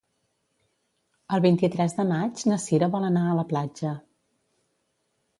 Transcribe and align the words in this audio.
El 1.35 1.43
vint-i-tres 1.45 1.93
de 1.99 2.05
maig 2.11 2.41
na 2.51 2.57
Sira 2.63 2.89
vol 2.95 3.05
anar 3.09 3.25
a 3.27 3.35
la 3.41 3.43
platja. 3.53 3.91